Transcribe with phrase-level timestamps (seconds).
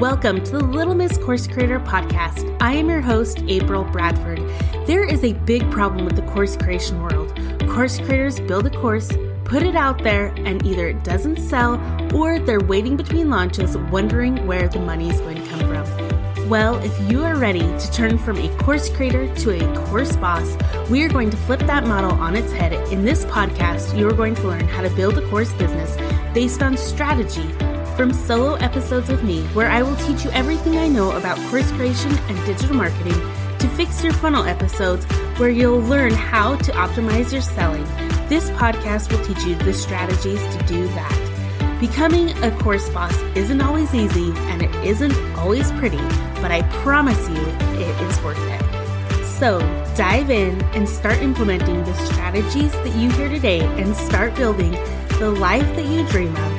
[0.00, 2.56] Welcome to the Little Miss Course Creator Podcast.
[2.60, 4.40] I am your host, April Bradford.
[4.88, 7.32] There is a big problem with the course creation world.
[7.68, 9.08] Course creators build a course,
[9.44, 11.74] put it out there, and either it doesn't sell
[12.12, 16.48] or they're waiting between launches wondering where the money is going to come from.
[16.48, 20.56] Well, if you are ready to turn from a course creator to a course boss,
[20.90, 22.72] we are going to flip that model on its head.
[22.92, 25.96] In this podcast, you are going to learn how to build a course business
[26.34, 27.48] based on strategy
[27.96, 31.70] from solo episodes with me, where I will teach you everything I know about course
[31.72, 33.20] creation and digital marketing,
[33.58, 35.04] to fix your funnel episodes,
[35.38, 37.84] where you'll learn how to optimize your selling.
[38.28, 41.78] This podcast will teach you the strategies to do that.
[41.80, 46.02] Becoming a course boss isn't always easy and it isn't always pretty,
[46.40, 49.24] but I promise you it is worth it.
[49.24, 49.58] So
[49.96, 54.72] dive in and start implementing the strategies that you hear today and start building
[55.18, 56.53] the life that you dream of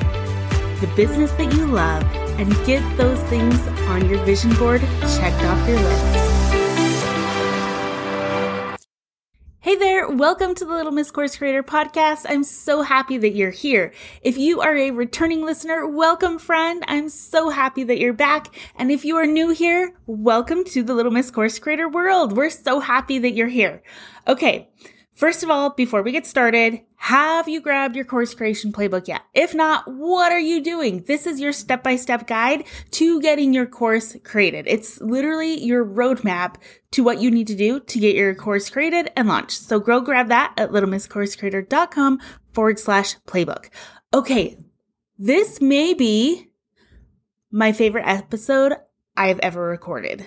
[0.81, 2.03] the business that you love,
[2.38, 4.81] and get those things on your vision board
[5.17, 6.32] checked off your list.
[9.59, 12.26] Hey there, welcome to the Little Miss Course Creator podcast.
[12.27, 13.93] I'm so happy that you're here.
[14.21, 16.84] If you are a returning listener, welcome friend.
[16.87, 18.54] I'm so happy that you're back.
[18.76, 22.35] And if you are new here, welcome to the Little Miss Course Creator world.
[22.37, 23.82] We're so happy that you're here.
[24.27, 24.70] Okay.
[25.13, 29.21] First of all, before we get started, have you grabbed your course creation playbook yet?
[29.34, 31.04] If not, what are you doing?
[31.04, 34.65] This is your step by step guide to getting your course created.
[34.68, 36.55] It's literally your roadmap
[36.91, 39.62] to what you need to do to get your course created and launched.
[39.62, 42.20] So go grab that at littlemisscoursecreator.com
[42.54, 43.70] forward slash playbook.
[44.13, 44.57] Okay.
[45.18, 46.49] This may be
[47.51, 48.73] my favorite episode
[49.16, 50.26] I've ever recorded.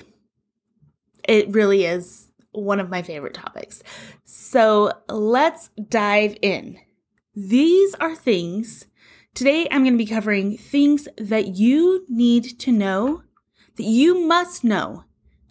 [1.24, 3.82] It really is one of my favorite topics.
[4.24, 6.78] So let's dive in.
[7.34, 8.86] These are things,
[9.34, 13.22] today I'm going to be covering things that you need to know,
[13.76, 15.04] that you must know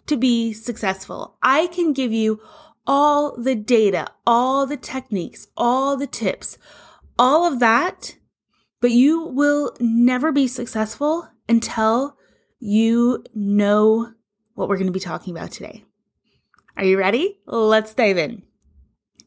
[0.06, 1.36] to be successful.
[1.42, 2.40] I can give you
[2.86, 6.58] all the data, all the techniques, all the tips,
[7.18, 8.16] all of that,
[8.80, 12.16] but you will never be successful until
[12.60, 14.12] you know
[14.54, 15.84] what we're going to be talking about today.
[16.78, 17.40] Are you ready?
[17.44, 18.42] Let's dive in.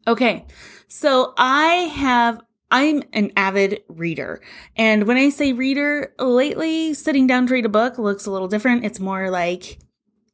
[0.08, 0.46] Okay.
[0.88, 2.42] So I have
[2.72, 4.42] I'm an avid reader.
[4.78, 8.48] And when I say reader, lately sitting down to read a book looks a little
[8.48, 8.86] different.
[8.86, 9.80] It's more like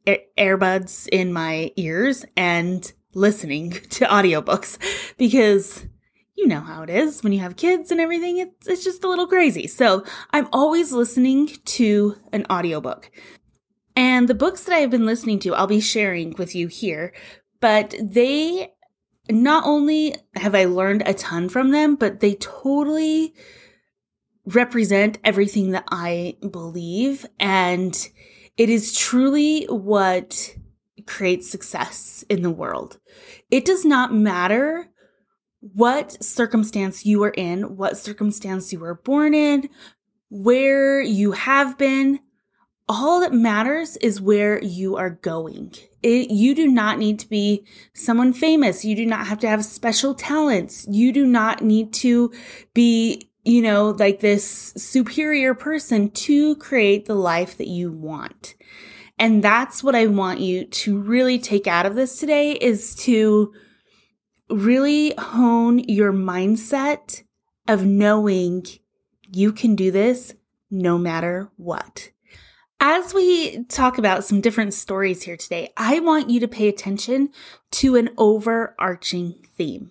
[0.06, 4.78] earbuds in my ears and listening to audiobooks
[5.18, 5.84] because
[6.36, 8.38] you know how it is when you have kids and everything.
[8.38, 9.66] It's, it's just a little crazy.
[9.66, 13.10] So I'm always listening to an audiobook.
[13.98, 17.12] And the books that I have been listening to, I'll be sharing with you here,
[17.60, 18.70] but they
[19.28, 23.34] not only have I learned a ton from them, but they totally
[24.46, 27.26] represent everything that I believe.
[27.40, 28.08] And
[28.56, 30.54] it is truly what
[31.08, 33.00] creates success in the world.
[33.50, 34.90] It does not matter
[35.60, 39.68] what circumstance you are in, what circumstance you were born in,
[40.28, 42.20] where you have been,
[42.88, 45.74] all that matters is where you are going.
[46.02, 48.84] It, you do not need to be someone famous.
[48.84, 50.86] You do not have to have special talents.
[50.88, 52.32] You do not need to
[52.72, 58.54] be, you know, like this superior person to create the life that you want.
[59.18, 63.52] And that's what I want you to really take out of this today is to
[64.48, 67.24] really hone your mindset
[67.66, 68.64] of knowing
[69.30, 70.34] you can do this
[70.70, 72.10] no matter what.
[72.80, 77.30] As we talk about some different stories here today, I want you to pay attention
[77.72, 79.90] to an overarching theme.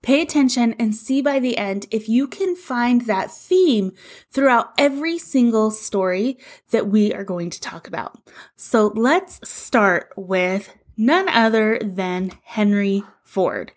[0.00, 3.92] Pay attention and see by the end if you can find that theme
[4.30, 6.38] throughout every single story
[6.70, 8.16] that we are going to talk about.
[8.54, 13.72] So let's start with none other than Henry Ford.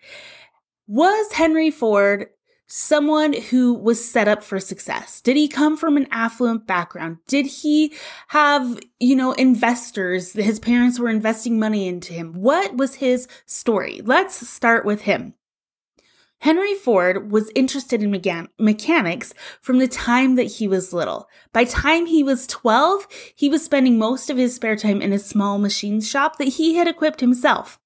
[0.86, 2.28] Was Henry Ford
[2.66, 5.20] someone who was set up for success?
[5.20, 7.18] Did he come from an affluent background?
[7.26, 7.92] Did he
[8.28, 10.32] have, you know, investors?
[10.32, 12.32] His parents were investing money into him.
[12.32, 14.00] What was his story?
[14.04, 15.34] Let's start with him.
[16.44, 19.32] Henry Ford was interested in mechan- mechanics
[19.62, 21.26] from the time that he was little.
[21.54, 25.18] By time he was 12, he was spending most of his spare time in a
[25.18, 27.80] small machine shop that he had equipped himself.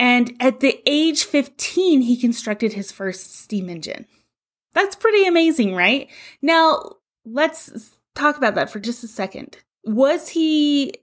[0.00, 4.06] And at the age 15, he constructed his first steam engine.
[4.72, 6.08] That's pretty amazing, right?
[6.40, 6.94] Now,
[7.26, 9.58] let's talk about that for just a second.
[9.84, 10.94] Was he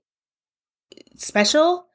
[1.15, 1.85] special?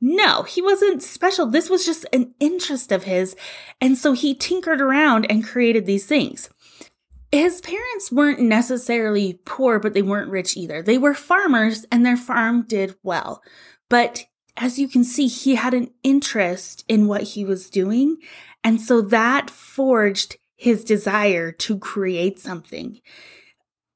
[0.00, 1.46] No, he wasn't special.
[1.46, 3.36] This was just an interest of his.
[3.80, 6.50] And so he tinkered around and created these things.
[7.30, 10.82] his parents weren't necessarily poor, but they weren't rich either.
[10.82, 13.42] They were farmers and their farm did well.
[13.90, 14.24] But
[14.58, 18.16] as you can see, he had an interest in what he was doing.
[18.64, 23.00] And so that forged his desire to create something.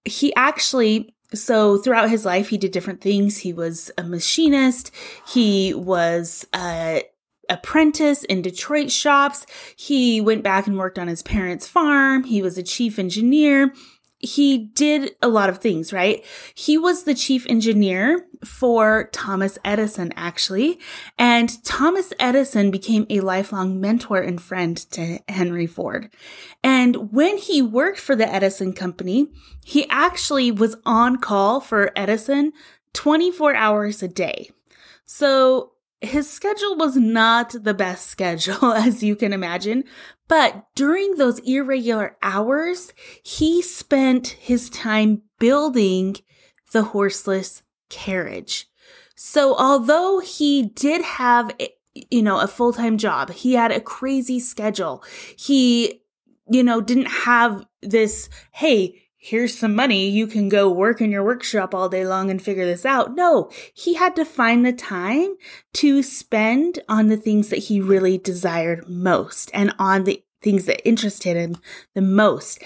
[0.05, 3.39] He actually, so throughout his life, he did different things.
[3.39, 4.93] He was a machinist.
[5.27, 7.03] He was a
[7.49, 9.47] apprentice in Detroit shops.
[9.77, 12.25] He went back and worked on his parents' farm.
[12.25, 13.75] He was a chief engineer.
[14.23, 16.25] He did a lot of things, right?
[16.55, 20.79] He was the chief engineer for Thomas Edison, actually.
[21.19, 26.09] And Thomas Edison became a lifelong mentor and friend to Henry Ford.
[26.63, 29.27] And when he worked for the Edison company,
[29.65, 32.53] he actually was on call for Edison
[32.95, 34.51] 24 hours a day.
[35.05, 35.72] So
[36.03, 39.85] his schedule was not the best schedule, as you can imagine,
[40.29, 46.17] but during those irregular hours, he spent his time building
[46.73, 48.67] the horseless carriage.
[49.15, 51.69] So although he did have, eh,
[52.11, 55.05] you know, a full-time job, he had a crazy schedule.
[55.37, 56.03] He,
[56.49, 61.23] you know, didn't have this, hey, here's some money, you can go work in your
[61.23, 63.15] workshop all day long and figure this out.
[63.15, 65.37] No, he had to find the time
[65.75, 70.87] to spend on the things that he really desired most and on the things that
[70.87, 71.57] interested him
[71.95, 72.65] the most.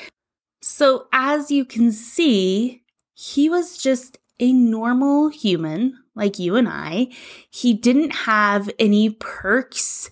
[0.63, 2.83] So as you can see,
[3.13, 7.09] he was just a normal human like you and I.
[7.51, 10.11] He didn't have any perks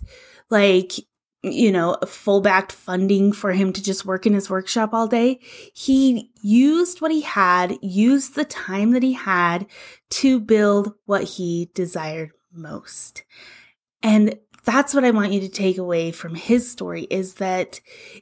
[0.51, 0.93] like
[1.45, 5.39] you know, full backed funding for him to just work in his workshop all day.
[5.75, 9.67] He used what he had, used the time that he had
[10.11, 13.25] to build what he desired most.
[14.03, 17.81] And that's what I want you to take away from his story is that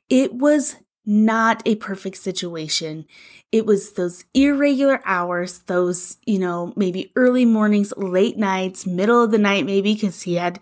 [0.09, 3.07] it was not a perfect situation.
[3.51, 9.31] It was those irregular hours, those, you know, maybe early mornings, late nights, middle of
[9.31, 10.61] the night, maybe because he had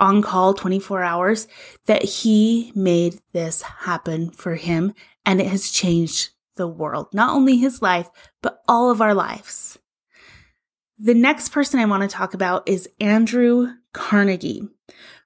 [0.00, 1.46] on call 24 hours,
[1.86, 4.94] that he made this happen for him.
[5.24, 8.10] And it has changed the world, not only his life,
[8.42, 9.78] but all of our lives.
[10.98, 14.68] The next person I want to talk about is Andrew Carnegie.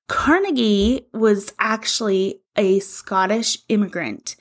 [0.09, 4.37] Carnegie was actually a Scottish immigrant.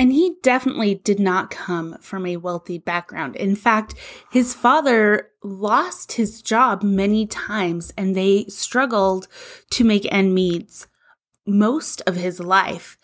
[0.00, 3.36] And he definitely did not come from a wealthy background.
[3.36, 3.94] In fact,
[4.32, 9.28] his father lost his job many times and they struggled
[9.72, 10.86] to make end meets
[11.46, 12.96] most of his life.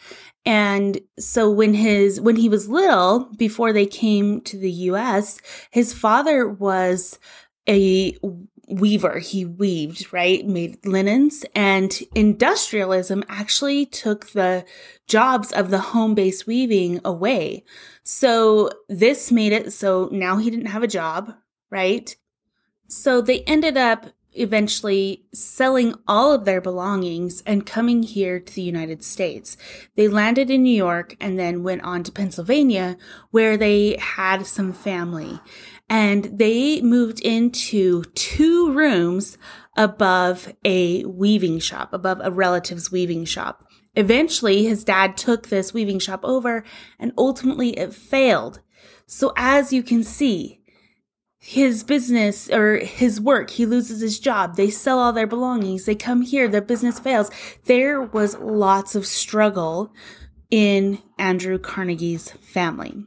[0.46, 5.38] And so when his when he was little before they came to the US,
[5.70, 7.18] his father was
[7.68, 8.16] a
[8.68, 9.18] weaver.
[9.18, 10.46] He weaved, right?
[10.46, 14.64] Made linens and industrialism actually took the
[15.06, 17.64] jobs of the home based weaving away.
[18.02, 21.34] So this made it so now he didn't have a job,
[21.70, 22.14] right?
[22.88, 28.62] So they ended up eventually selling all of their belongings and coming here to the
[28.62, 29.56] United States.
[29.94, 32.96] They landed in New York and then went on to Pennsylvania
[33.30, 35.40] where they had some family
[35.88, 39.38] and they moved into two rooms
[39.76, 43.64] above a weaving shop, above a relative's weaving shop.
[43.94, 46.64] Eventually, his dad took this weaving shop over
[46.98, 48.60] and ultimately it failed.
[49.06, 50.60] So as you can see,
[51.46, 54.56] his business or his work, he loses his job.
[54.56, 55.84] They sell all their belongings.
[55.84, 56.48] They come here.
[56.48, 57.30] Their business fails.
[57.66, 59.92] There was lots of struggle
[60.50, 63.04] in Andrew Carnegie's family.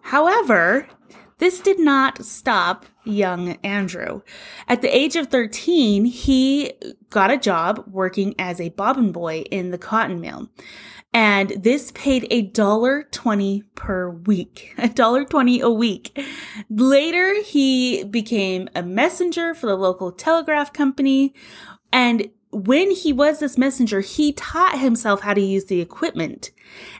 [0.00, 0.88] However,
[1.36, 4.22] this did not stop young Andrew.
[4.68, 6.72] At the age of 13, he
[7.10, 10.48] got a job working as a bobbin boy in the cotton mill.
[11.14, 16.18] And this paid a dollar twenty per week, a dollar twenty a week.
[16.70, 21.34] Later, he became a messenger for the local telegraph company.
[21.92, 26.50] And when he was this messenger, he taught himself how to use the equipment.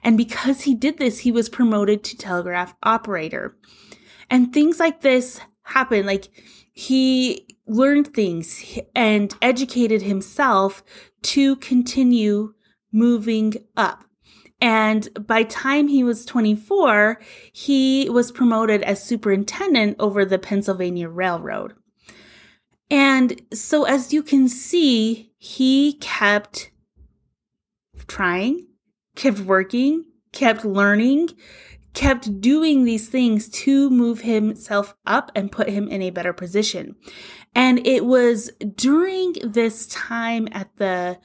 [0.02, 3.56] And because he did this, he was promoted to telegraph operator.
[4.30, 6.06] And things like this happen.
[6.06, 6.28] Like
[6.72, 8.64] he learned things
[8.94, 10.82] and educated himself
[11.22, 12.54] to continue
[12.92, 14.04] moving up.
[14.60, 17.20] And by time he was 24,
[17.52, 21.74] he was promoted as superintendent over the Pennsylvania Railroad.
[22.88, 26.70] And so as you can see, he kept
[28.06, 28.68] trying,
[29.16, 31.30] kept working, kept learning,
[31.94, 36.94] kept doing these things to move himself up and put him in a better position.
[37.54, 41.18] And it was during this time at the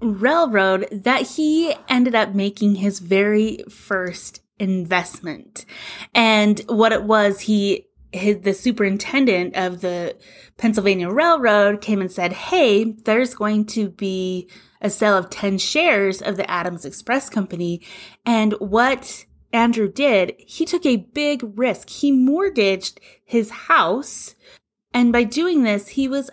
[0.00, 5.64] railroad that he ended up making his very first investment.
[6.14, 10.16] And what it was, he his, the superintendent of the
[10.56, 14.48] Pennsylvania Railroad came and said, Hey, there's going to be
[14.80, 17.82] a sale of 10 shares of the Adams Express Company.
[18.24, 21.88] And what Andrew did, he took a big risk.
[21.88, 24.34] He mortgaged his house.
[24.92, 26.30] And by doing this, he was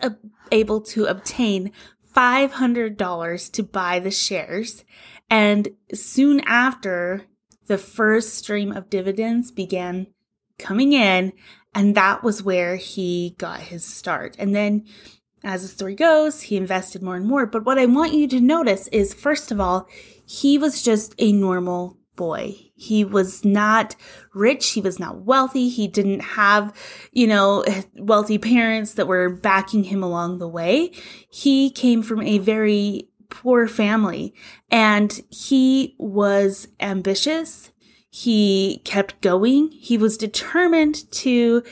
[0.51, 1.71] able to obtain
[2.15, 4.83] $500 to buy the shares.
[5.29, 7.25] And soon after,
[7.67, 10.07] the first stream of dividends began
[10.57, 11.33] coming in.
[11.73, 14.35] And that was where he got his start.
[14.37, 14.85] And then
[15.43, 17.45] as the story goes, he invested more and more.
[17.45, 19.87] But what I want you to notice is, first of all,
[20.25, 22.55] he was just a normal boy.
[22.75, 23.95] He was not
[24.35, 24.73] rich.
[24.73, 25.69] He was not wealthy.
[25.69, 26.71] He didn't have,
[27.11, 30.91] you know, wealthy parents that were backing him along the way.
[31.31, 34.35] He came from a very poor family
[34.69, 37.71] and he was ambitious.
[38.11, 39.71] He kept going.
[39.71, 41.63] He was determined to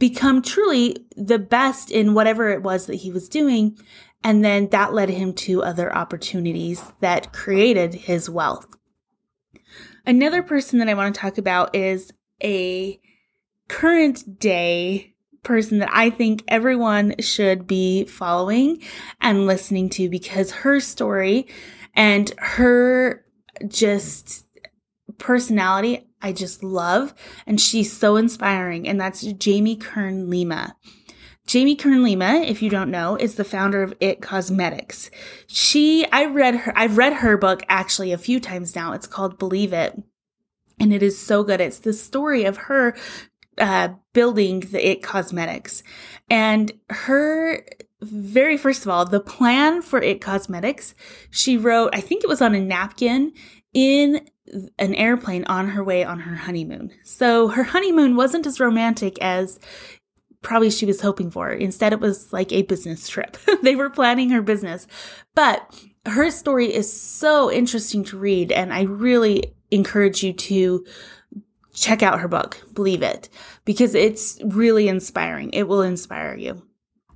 [0.00, 3.78] become truly the best in whatever it was that he was doing.
[4.24, 8.66] And then that led him to other opportunities that created his wealth.
[10.06, 13.00] Another person that I want to talk about is a
[13.68, 18.82] current day person that I think everyone should be following
[19.20, 21.46] and listening to because her story
[21.94, 23.24] and her
[23.68, 24.46] just
[25.18, 27.14] personality I just love
[27.46, 30.76] and she's so inspiring and that's Jamie Kern Lima.
[31.46, 35.10] Jamie Kern Lima, if you don't know, is the founder of It Cosmetics.
[35.46, 38.92] She, I read her, I've read her book actually a few times now.
[38.92, 40.02] It's called Believe It.
[40.80, 41.60] And it is so good.
[41.60, 42.96] It's the story of her
[43.58, 45.82] uh, building the It Cosmetics.
[46.28, 47.64] And her
[48.00, 50.94] very first of all, the plan for It Cosmetics,
[51.30, 53.32] she wrote, I think it was on a napkin
[53.72, 54.28] in
[54.78, 56.92] an airplane on her way on her honeymoon.
[57.02, 59.58] So her honeymoon wasn't as romantic as
[60.44, 61.50] probably she was hoping for.
[61.50, 63.36] Instead, it was like a business trip.
[63.62, 64.86] they were planning her business.
[65.34, 65.74] But
[66.06, 70.84] her story is so interesting to read, and I really encourage you to
[71.72, 73.28] check out her book, Believe It,
[73.64, 75.50] because it's really inspiring.
[75.52, 76.62] It will inspire you.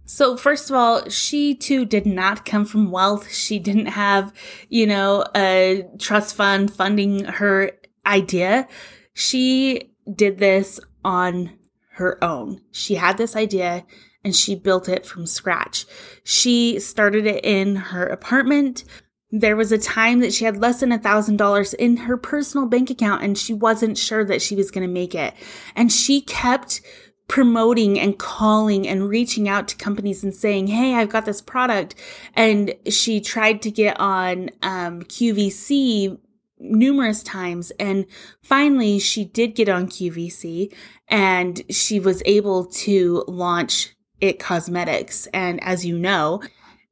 [0.04, 3.30] So, first of all, she too did not come from wealth.
[3.30, 4.32] She didn't have,
[4.70, 7.73] you know, a trust fund funding her
[8.06, 8.66] idea.
[9.12, 11.58] She did this on
[11.99, 12.61] her own.
[12.71, 13.85] She had this idea
[14.25, 15.87] and she built it from scratch.
[16.25, 18.85] She started it in her apartment.
[19.31, 22.67] There was a time that she had less than a thousand dollars in her personal
[22.67, 25.35] bank account and she wasn't sure that she was going to make it.
[25.76, 26.81] And she kept
[27.28, 31.95] promoting and calling and reaching out to companies and saying, Hey, I've got this product.
[32.35, 36.19] And she tried to get on, um, QVC
[36.61, 37.71] numerous times.
[37.79, 38.07] And
[38.43, 40.73] finally, she did get on QVC
[41.09, 45.27] and she was able to launch It Cosmetics.
[45.33, 46.43] And as you know,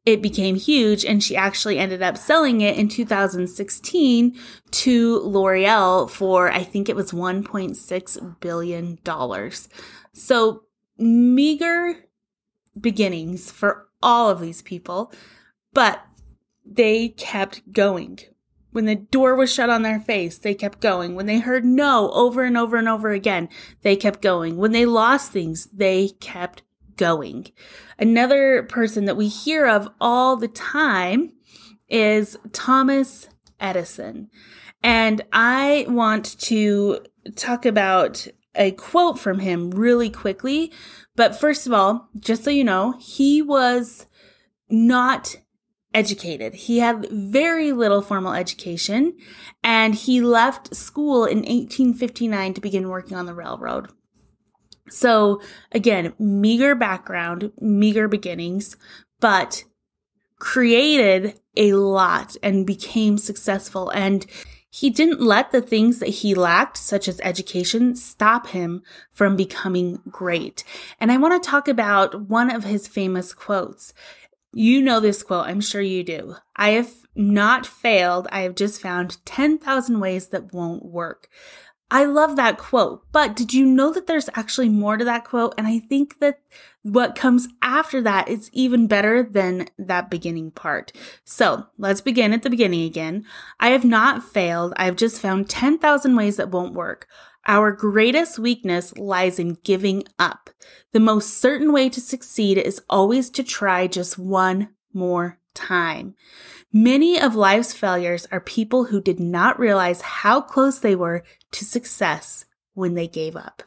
[0.04, 4.38] it became huge and she actually ended up selling it in 2016
[4.70, 8.98] to L'Oreal for, I think it was $1.6 billion.
[10.14, 10.62] So
[10.96, 12.04] meager
[12.80, 15.12] beginnings for all of these people,
[15.72, 16.04] but
[16.64, 18.20] they kept going.
[18.76, 21.14] When the door was shut on their face, they kept going.
[21.14, 23.48] When they heard no over and over and over again,
[23.80, 24.58] they kept going.
[24.58, 26.60] When they lost things, they kept
[26.96, 27.46] going.
[27.98, 31.32] Another person that we hear of all the time
[31.88, 34.28] is Thomas Edison.
[34.82, 37.00] And I want to
[37.34, 40.70] talk about a quote from him really quickly.
[41.14, 44.06] But first of all, just so you know, he was
[44.68, 45.34] not
[45.96, 46.54] educated.
[46.54, 49.16] He had very little formal education
[49.64, 53.88] and he left school in 1859 to begin working on the railroad.
[54.90, 55.40] So
[55.72, 58.76] again, meager background, meager beginnings,
[59.20, 59.64] but
[60.38, 63.88] created a lot and became successful.
[63.88, 64.26] And
[64.68, 70.02] he didn't let the things that he lacked, such as education, stop him from becoming
[70.10, 70.62] great.
[71.00, 73.94] And I want to talk about one of his famous quotes.
[74.58, 76.36] You know this quote, I'm sure you do.
[76.56, 78.26] I have not failed.
[78.32, 81.28] I have just found 10,000 ways that won't work.
[81.90, 85.52] I love that quote, but did you know that there's actually more to that quote?
[85.58, 86.40] And I think that
[86.80, 90.90] what comes after that is even better than that beginning part.
[91.22, 93.26] So let's begin at the beginning again.
[93.60, 94.72] I have not failed.
[94.78, 97.08] I've just found 10,000 ways that won't work.
[97.46, 100.50] Our greatest weakness lies in giving up.
[100.92, 106.16] The most certain way to succeed is always to try just one more time.
[106.72, 111.22] Many of life's failures are people who did not realize how close they were
[111.52, 113.62] to success when they gave up.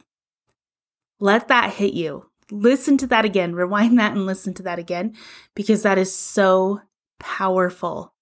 [1.18, 2.30] Let that hit you.
[2.50, 3.54] Listen to that again.
[3.54, 5.14] Rewind that and listen to that again
[5.54, 6.80] because that is so
[7.18, 8.14] powerful.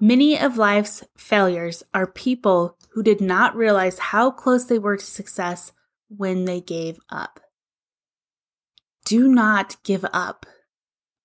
[0.00, 5.04] Many of life's failures are people who did not realize how close they were to
[5.04, 5.72] success
[6.08, 7.40] when they gave up.
[9.04, 10.46] Do not give up.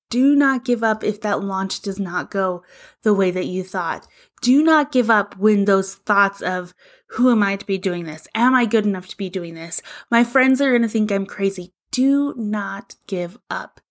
[0.09, 2.63] Do not give up if that launch does not go
[3.03, 4.07] the way that you thought.
[4.41, 6.73] Do not give up when those thoughts of,
[7.09, 8.27] who am I to be doing this?
[8.33, 9.81] Am I good enough to be doing this?
[10.09, 11.73] My friends are going to think I'm crazy.
[11.91, 13.81] Do not give up.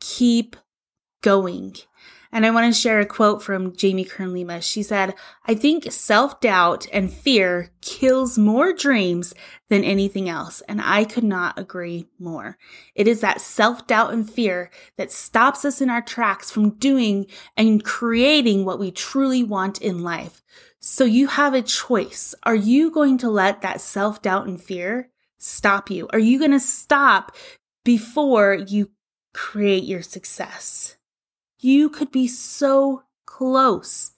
[0.00, 0.56] Keep
[1.22, 1.76] going.
[2.32, 4.60] And I want to share a quote from Jamie Kern Lima.
[4.60, 5.14] She said,
[5.46, 9.34] I think self doubt and fear kills more dreams
[9.68, 10.60] than anything else.
[10.68, 12.56] And I could not agree more.
[12.94, 17.26] It is that self doubt and fear that stops us in our tracks from doing
[17.56, 20.40] and creating what we truly want in life.
[20.78, 22.34] So you have a choice.
[22.44, 26.08] Are you going to let that self doubt and fear stop you?
[26.12, 27.34] Are you going to stop
[27.84, 28.90] before you
[29.34, 30.96] create your success?
[31.60, 34.12] You could be so close.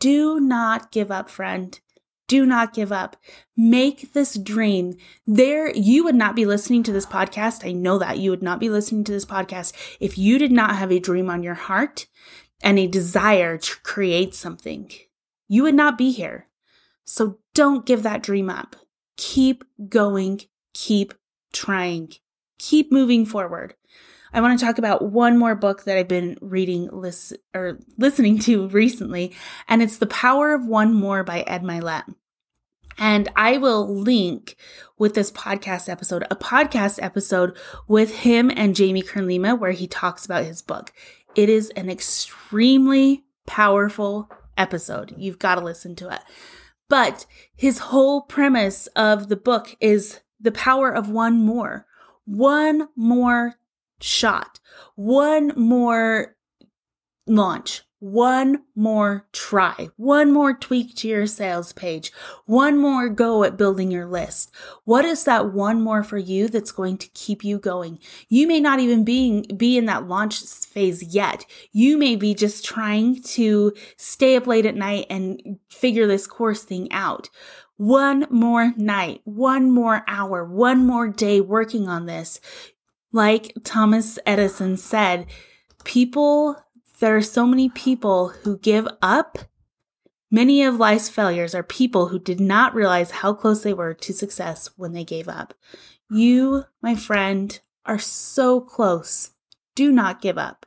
[0.00, 1.78] Do not give up, friend.
[2.26, 3.16] Do not give up.
[3.56, 4.96] Make this dream.
[5.24, 7.64] There, you would not be listening to this podcast.
[7.64, 10.76] I know that you would not be listening to this podcast if you did not
[10.76, 12.06] have a dream on your heart
[12.62, 14.90] and a desire to create something.
[15.46, 16.46] You would not be here.
[17.04, 18.74] So don't give that dream up.
[19.16, 20.40] Keep going.
[20.74, 21.14] Keep
[21.52, 22.14] trying.
[22.58, 23.74] Keep moving forward.
[24.34, 28.38] I want to talk about one more book that I've been reading list, or listening
[28.40, 29.34] to recently,
[29.68, 32.14] and it's The Power of One More by Ed Mylett.
[32.96, 34.56] And I will link
[34.98, 37.56] with this podcast episode, a podcast episode
[37.88, 40.92] with him and Jamie Kern Lima, where he talks about his book.
[41.34, 45.14] It is an extremely powerful episode.
[45.16, 46.20] You've got to listen to it.
[46.88, 51.86] But his whole premise of the book is the power of one more,
[52.24, 53.56] one more
[54.02, 54.60] shot,
[54.94, 56.36] one more
[57.26, 62.12] launch, one more try, one more tweak to your sales page,
[62.46, 64.50] one more go at building your list.
[64.84, 68.00] What is that one more for you that's going to keep you going?
[68.28, 71.46] You may not even be, be in that launch phase yet.
[71.70, 76.64] You may be just trying to stay up late at night and figure this course
[76.64, 77.30] thing out.
[77.76, 82.40] One more night, one more hour, one more day working on this.
[83.12, 85.26] Like Thomas Edison said,
[85.84, 86.56] people,
[87.00, 89.38] there are so many people who give up.
[90.30, 94.14] Many of life's failures are people who did not realize how close they were to
[94.14, 95.52] success when they gave up.
[96.10, 99.32] You, my friend, are so close.
[99.74, 100.64] Do not give up.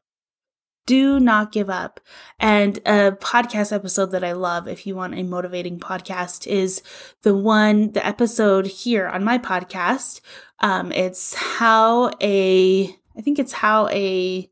[0.85, 1.99] Do not give up.
[2.39, 6.83] And a podcast episode that I love, if you want a motivating podcast, is
[7.23, 10.21] the one, the episode here on my podcast.
[10.59, 12.85] Um, it's how a,
[13.17, 14.49] I think it's how a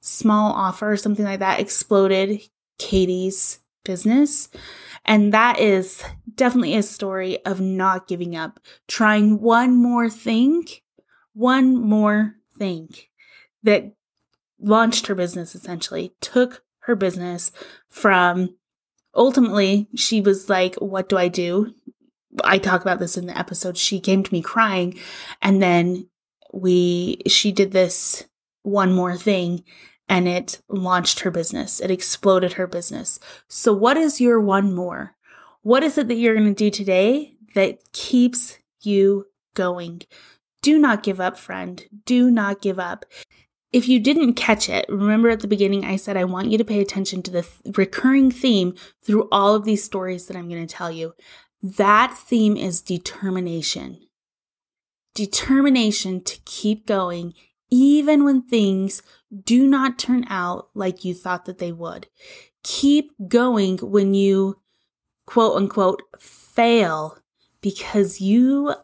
[0.00, 2.42] small offer or something like that exploded
[2.78, 4.50] Katie's business.
[5.04, 10.66] And that is definitely a story of not giving up, trying one more thing,
[11.32, 12.90] one more thing
[13.62, 13.94] that
[14.62, 17.52] launched her business essentially, took her business
[17.88, 18.56] from
[19.14, 21.74] ultimately she was like, What do I do?
[22.42, 23.76] I talk about this in the episode.
[23.76, 24.98] She came to me crying
[25.40, 26.08] and then
[26.52, 28.24] we she did this
[28.62, 29.64] one more thing
[30.08, 31.80] and it launched her business.
[31.80, 33.18] It exploded her business.
[33.48, 35.14] So what is your one more?
[35.62, 40.02] What is it that you're going to do today that keeps you going?
[40.60, 41.84] Do not give up, friend.
[42.04, 43.04] Do not give up.
[43.72, 46.64] If you didn't catch it, remember at the beginning I said I want you to
[46.64, 50.66] pay attention to the th- recurring theme through all of these stories that I'm going
[50.66, 51.14] to tell you.
[51.62, 54.00] That theme is determination.
[55.14, 57.34] Determination to keep going
[57.70, 59.02] even when things
[59.44, 62.06] do not turn out like you thought that they would.
[62.62, 64.60] Keep going when you
[65.26, 67.16] quote unquote fail
[67.62, 68.74] because you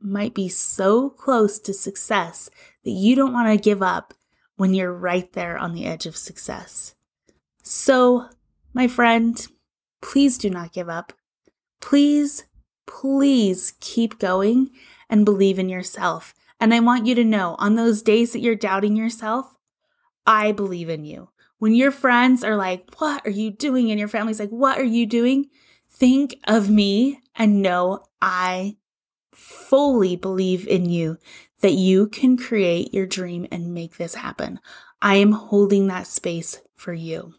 [0.00, 2.50] might be so close to success
[2.84, 4.14] that you don't want to give up
[4.56, 6.94] when you're right there on the edge of success.
[7.62, 8.28] So,
[8.72, 9.46] my friend,
[10.02, 11.12] please do not give up.
[11.80, 12.44] Please,
[12.86, 14.70] please keep going
[15.08, 16.34] and believe in yourself.
[16.58, 19.56] And I want you to know on those days that you're doubting yourself,
[20.26, 21.30] I believe in you.
[21.58, 23.90] When your friends are like, What are you doing?
[23.90, 25.46] And your family's like, What are you doing?
[25.90, 28.76] Think of me and know I
[29.32, 31.18] fully believe in you
[31.60, 34.60] that you can create your dream and make this happen.
[35.00, 37.34] I am holding that space for you.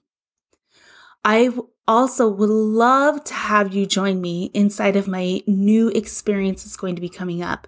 [1.23, 1.51] I
[1.87, 6.95] also would love to have you join me inside of my new experience that's going
[6.95, 7.67] to be coming up.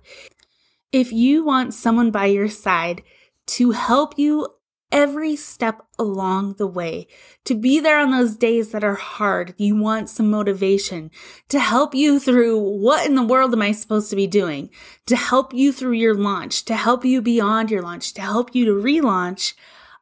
[0.91, 3.03] If you want someone by your side
[3.47, 4.47] to help you
[4.91, 7.07] every step along the way,
[7.45, 11.11] to be there on those days that are hard, you want some motivation
[11.47, 14.69] to help you through what in the world am I supposed to be doing,
[15.05, 18.65] to help you through your launch, to help you beyond your launch, to help you
[18.65, 19.53] to relaunch.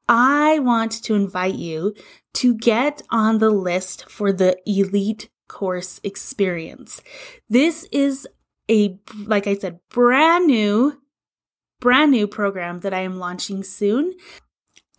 [0.08, 1.94] I want to invite you
[2.36, 7.02] to get on the list for the elite course experience.
[7.50, 8.28] This is
[8.70, 11.02] a, like I said, brand new,
[11.80, 14.14] brand new program that I am launching soon.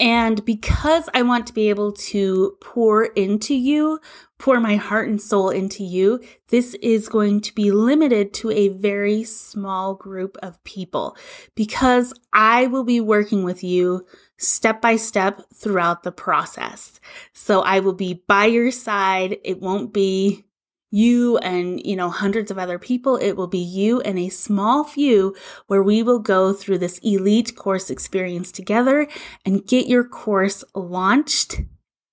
[0.00, 3.98] And because I want to be able to pour into you,
[4.38, 8.68] pour my heart and soul into you, this is going to be limited to a
[8.68, 11.16] very small group of people
[11.56, 14.06] because I will be working with you
[14.36, 17.00] step by step throughout the process.
[17.32, 19.38] So I will be by your side.
[19.44, 20.44] It won't be
[20.90, 23.16] you and, you know, hundreds of other people.
[23.16, 25.34] It will be you and a small few
[25.66, 29.06] where we will go through this elite course experience together
[29.44, 31.60] and get your course launched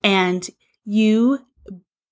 [0.03, 0.47] and
[0.83, 1.39] you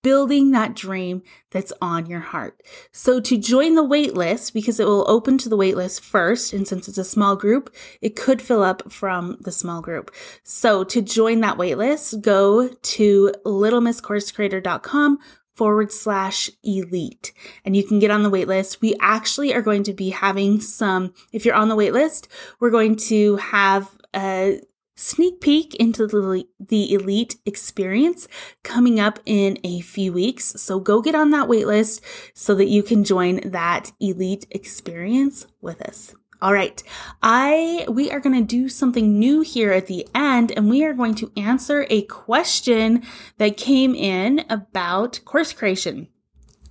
[0.03, 2.61] building that dream that's on your heart.
[2.91, 6.87] So to join the waitlist, because it will open to the waitlist first, and since
[6.89, 10.11] it's a small group, it could fill up from the small group.
[10.43, 15.19] So to join that waitlist, go to littlemisscoursecreator.com
[15.55, 18.81] forward slash elite and you can get on the wait list.
[18.81, 22.27] We actually are going to be having some, if you're on the wait list,
[22.59, 24.61] we're going to have a
[24.95, 28.27] sneak peek into the, the elite experience
[28.63, 30.61] coming up in a few weeks.
[30.61, 35.47] So go get on that wait list so that you can join that elite experience
[35.61, 36.15] with us.
[36.43, 36.83] All right.
[37.21, 40.93] I we are going to do something new here at the end and we are
[40.93, 43.01] going to answer a question
[43.37, 46.09] that came in about course creation.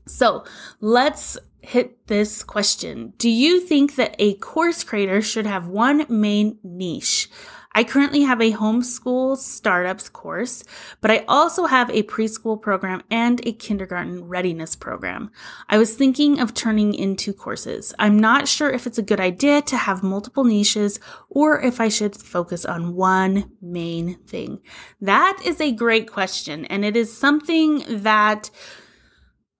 [0.06, 0.44] So,
[0.80, 3.14] let's hit this question.
[3.16, 7.30] Do you think that a course creator should have one main niche?
[7.74, 10.64] I currently have a homeschool startups course,
[11.00, 15.30] but I also have a preschool program and a kindergarten readiness program.
[15.68, 17.94] I was thinking of turning into courses.
[17.98, 21.88] I'm not sure if it's a good idea to have multiple niches or if I
[21.88, 24.61] should focus on one main thing.
[25.00, 28.50] That is a great question, and it is something that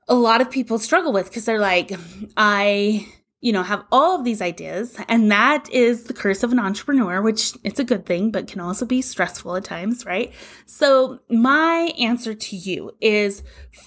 [0.09, 1.93] a lot of people struggle with because they're like,
[2.37, 3.07] I
[3.43, 4.97] you know, have all of these ideas.
[5.09, 8.61] And that is the curse of an entrepreneur, which it's a good thing, but can
[8.61, 10.33] also be stressful at times, right?
[10.65, 13.43] So my answer to you is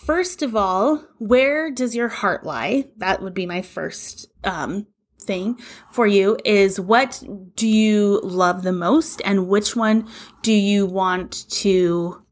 [0.05, 2.89] first of all, where does your heart lie?
[2.97, 4.87] That would be my first, um,
[5.17, 5.57] thing
[5.91, 7.23] for you is what
[7.55, 10.07] do you love the most and which one
[10.43, 12.23] do you want to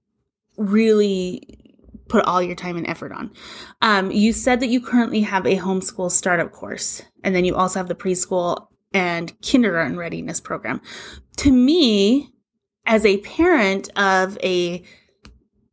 [0.57, 1.62] really
[2.13, 3.32] put all your time and effort on.
[3.82, 7.80] Um, you said that you currently have a homeschool startup course, and then you also
[7.80, 10.80] have the preschool and kindergarten readiness program.
[11.38, 12.30] To me,
[12.86, 14.84] as a parent of a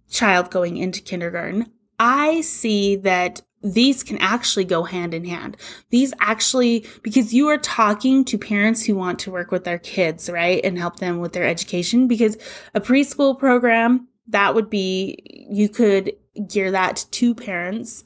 [0.09, 5.59] child going into kindergarten, I see that these can actually go hand in hand.
[5.91, 10.31] These actually, because you are talking to parents who want to work with their kids,
[10.31, 10.65] right?
[10.65, 12.39] And help them with their education because
[12.75, 16.13] a preschool program, that would be, you could
[16.49, 18.05] gear that to parents.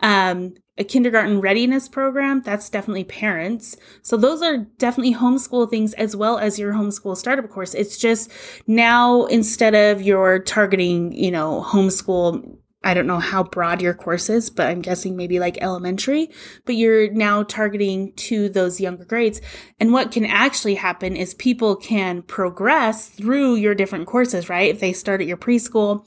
[0.00, 3.76] Um, a kindergarten readiness program, that's definitely parents.
[4.02, 7.74] So those are definitely homeschool things as well as your homeschool startup course.
[7.74, 8.30] It's just
[8.66, 14.30] now instead of your targeting, you know, homeschool I don't know how broad your course
[14.30, 16.30] is, but I'm guessing maybe like elementary,
[16.66, 19.40] but you're now targeting to those younger grades.
[19.80, 24.70] And what can actually happen is people can progress through your different courses, right?
[24.70, 26.06] If they start at your preschool,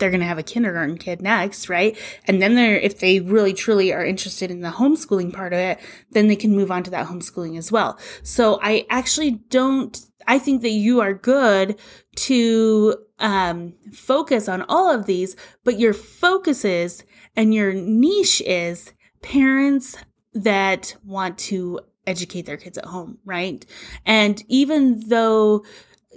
[0.00, 1.96] they're going to have a kindergarten kid next, right?
[2.24, 5.78] And then they're, if they really truly are interested in the homeschooling part of it,
[6.10, 7.98] then they can move on to that homeschooling as well.
[8.22, 11.78] So I actually don't, I think that you are good
[12.16, 17.04] to um, focus on all of these, but your focus is
[17.36, 19.96] and your niche is parents
[20.32, 23.64] that want to educate their kids at home, right?
[24.06, 25.64] And even though,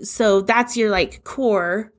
[0.02, 1.94] so that's your like core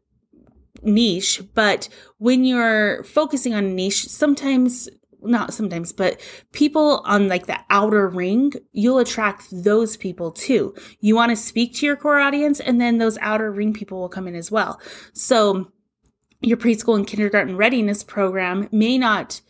[0.85, 4.88] niche, but when you're focusing on niche, sometimes
[5.27, 6.20] not sometimes, but
[6.53, 10.75] people on like the outer ring, you'll attract those people too.
[11.01, 14.09] You want to speak to your core audience and then those outer ring people will
[14.09, 14.81] come in as well.
[15.12, 15.73] So
[16.40, 19.40] your preschool and kindergarten readiness program may not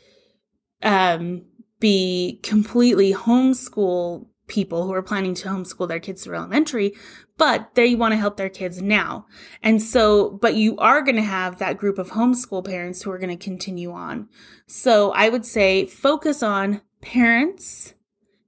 [0.83, 1.43] um,
[1.81, 6.95] be completely homeschool people who are planning to homeschool their kids through elementary,
[7.37, 9.27] but they want to help their kids now.
[9.63, 13.19] And so, but you are going to have that group of homeschool parents who are
[13.19, 14.29] going to continue on.
[14.67, 17.95] So I would say focus on parents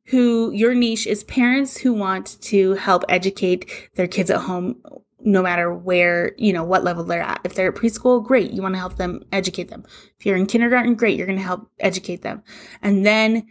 [0.06, 4.80] who your niche is parents who want to help educate their kids at home
[5.26, 7.40] no matter where, you know, what level they're at.
[7.42, 8.52] If they're at preschool, great.
[8.52, 9.84] You want to help them educate them.
[10.18, 11.16] If you're in kindergarten, great.
[11.16, 12.44] You're going to help educate them.
[12.80, 13.46] And then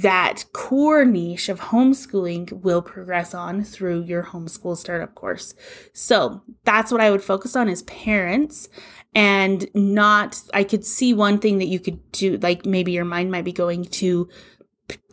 [0.00, 5.54] that core niche of homeschooling will progress on through your homeschool startup course.
[5.92, 8.68] So that's what I would focus on is parents
[9.14, 13.30] and not, I could see one thing that you could do, like maybe your mind
[13.30, 14.28] might be going to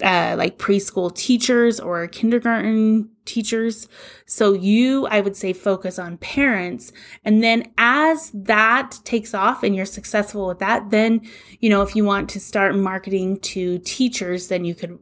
[0.04, 3.88] uh, like preschool teachers or kindergarten teachers.
[4.26, 6.92] So you, I would say, focus on parents.
[7.24, 11.22] And then as that takes off and you're successful with that, then,
[11.60, 15.00] you know, if you want to start marketing to teachers, then you could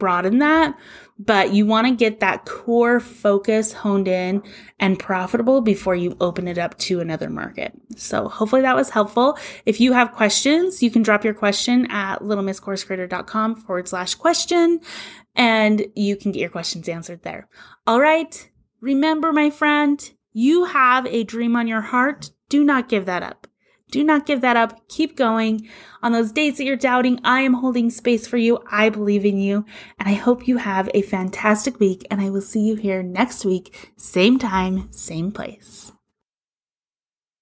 [0.00, 0.76] broaden that,
[1.16, 4.42] but you want to get that core focus honed in
[4.80, 7.72] and profitable before you open it up to another market.
[7.94, 9.38] So hopefully that was helpful.
[9.64, 14.80] If you have questions, you can drop your question at littlemisscoursecreator.com forward slash question
[15.36, 17.48] and you can get your questions answered there.
[17.86, 18.50] All right.
[18.80, 22.30] Remember, my friend, you have a dream on your heart.
[22.48, 23.46] Do not give that up.
[23.90, 24.88] Do not give that up.
[24.88, 25.68] Keep going.
[26.02, 28.60] On those days that you're doubting, I am holding space for you.
[28.70, 29.64] I believe in you.
[29.98, 32.06] And I hope you have a fantastic week.
[32.10, 35.92] And I will see you here next week, same time, same place.